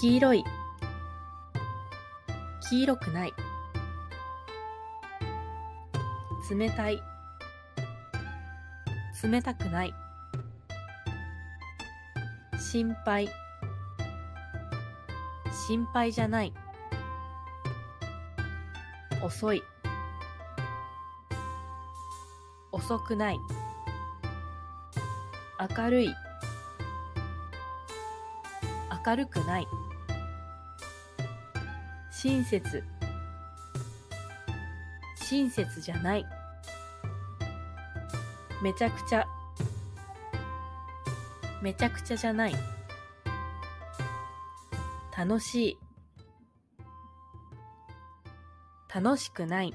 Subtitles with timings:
[0.00, 0.44] 黄色い。
[2.68, 3.34] 黄色くない。
[6.50, 7.00] 冷たい。
[9.22, 9.94] 冷たくない。
[12.58, 13.28] 心配。
[15.66, 16.52] 心配じゃない。
[19.22, 19.62] 遅い。
[22.72, 23.38] 遅くない。
[25.78, 26.23] 明るい。
[29.06, 29.66] 明るくない。
[32.10, 32.82] 親切。
[35.16, 36.24] 親切じゃない。
[38.62, 39.26] めちゃくちゃ。
[41.60, 42.54] めちゃくちゃじゃない。
[45.16, 45.78] 楽しい。
[48.94, 49.74] 楽しくない。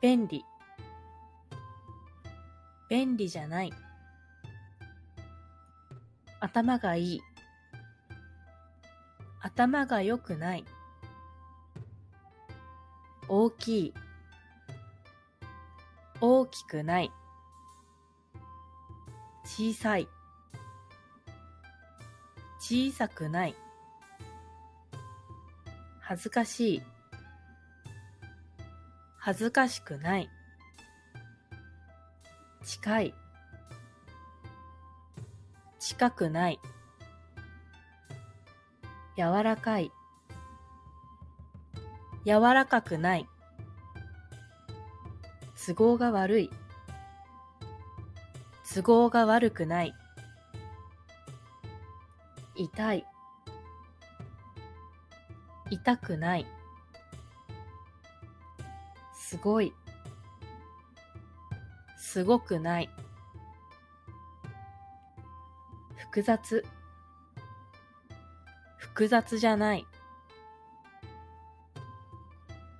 [0.00, 0.44] 便利。
[2.88, 3.72] 便利じゃない。
[6.48, 7.22] 頭がいい。
[9.42, 10.64] 頭が良くない。
[13.28, 13.94] 大きい。
[16.22, 17.12] 大きくない。
[19.44, 20.08] 小さい。
[22.58, 23.54] 小さくない。
[26.00, 26.82] 恥ずかしい。
[29.18, 30.30] 恥ずかしくない。
[32.64, 33.14] 近い。
[35.88, 36.60] 近くない。
[39.16, 39.90] 柔らかい。
[42.26, 43.26] 柔らかくない。
[45.56, 46.50] 都合が悪い。
[48.74, 49.94] 都合が悪くない。
[52.54, 53.06] 痛い。
[55.70, 56.46] 痛くない。
[59.14, 59.72] すごい。
[61.96, 62.90] すごくない。
[66.18, 66.64] 複雑。
[68.76, 69.86] 複雑じゃない。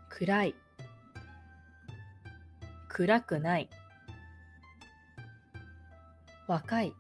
[0.09, 0.55] 暗い。
[2.89, 3.71] 暗くない。
[6.49, 6.93] 若い。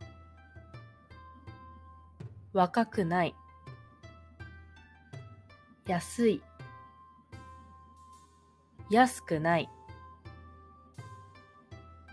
[2.52, 3.34] 若くない。
[5.88, 6.42] 安い。
[8.90, 9.68] 安くない。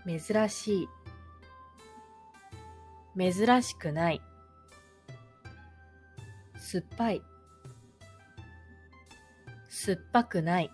[0.04, 0.88] 珍しい。
[3.16, 4.20] 珍しくない。
[6.58, 7.22] 酸っぱい。
[9.68, 10.70] 酸っぱくない。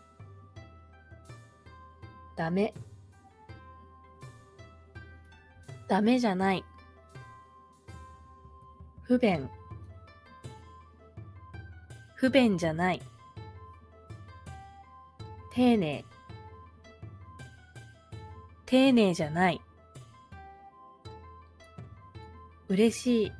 [2.36, 2.74] ダメ。
[5.86, 6.64] ダメじゃない。
[9.02, 9.48] 不便。
[12.16, 13.02] 不便じゃない。
[15.52, 16.04] 丁寧。
[18.64, 19.60] 丁寧じゃない。
[22.72, 23.32] 嬉しい。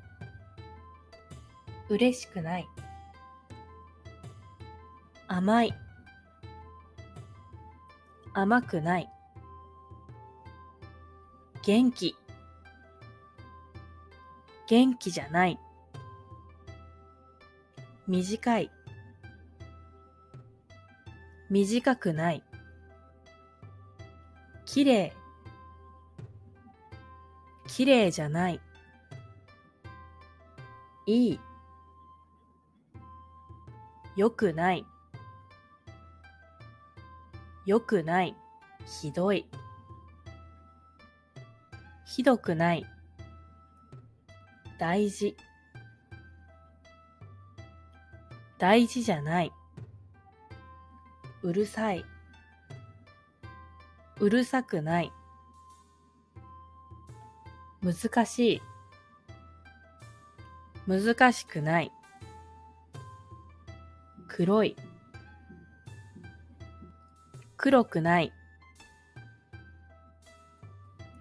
[1.88, 2.68] 嬉しくない。
[5.26, 5.74] 甘い。
[8.34, 9.08] 甘くない。
[11.62, 12.14] 元気。
[14.68, 15.58] 元気じゃない。
[18.06, 18.70] 短い。
[21.48, 22.44] 短くない。
[24.66, 25.12] きれい
[27.70, 28.60] きれいじゃない。
[31.06, 31.40] いい。
[34.14, 34.86] よくない。
[37.66, 38.36] よくない。
[38.86, 39.46] ひどい。
[42.06, 42.86] ひどくない。
[44.78, 45.36] 大事。
[48.58, 49.52] 大事じゃない。
[51.42, 52.04] うるさい。
[54.20, 55.12] うるさくない。
[57.82, 58.62] 難しい。
[60.86, 61.92] 難しくない。
[64.28, 64.76] 黒い。
[67.56, 68.32] 黒くない。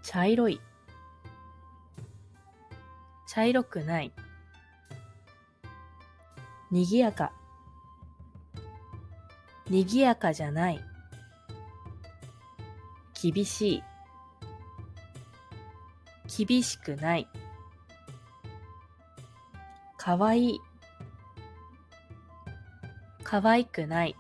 [0.02, 0.60] 茶色い。
[3.28, 4.12] 茶色くない。
[6.72, 7.32] にぎやか。
[9.70, 10.84] にぎやかじゃない。
[13.22, 13.84] 厳しい。
[16.46, 17.28] 厳しくない。
[20.04, 20.56] かわい。
[20.56, 20.62] い
[23.24, 24.16] かわいくない。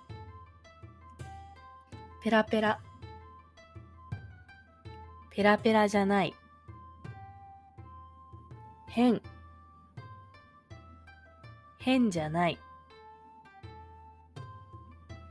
[2.24, 2.80] ペラペラ。
[5.32, 6.36] ペラペラじゃない。
[8.90, 9.24] 変。
[11.80, 12.60] 変じゃない。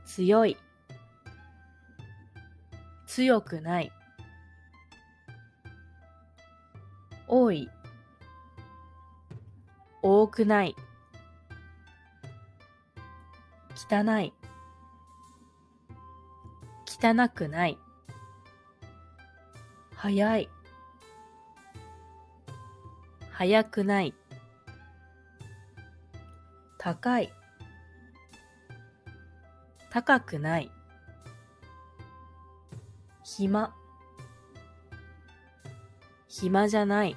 [0.05, 0.57] 強い。
[3.07, 3.91] 強くない。
[7.29, 7.69] 多い。
[10.01, 10.75] 多くない。
[13.75, 14.33] 汚い。
[16.85, 17.77] 汚くない。
[19.95, 20.49] 早い。
[23.31, 24.13] 早くない。
[26.77, 27.31] 高い。
[29.91, 30.71] 高くない。
[33.23, 33.73] 暇。
[36.27, 37.15] 暇じゃない。